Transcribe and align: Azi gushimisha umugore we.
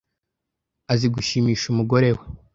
Azi 0.91 1.07
gushimisha 1.15 1.65
umugore 1.69 2.09
we. 2.17 2.23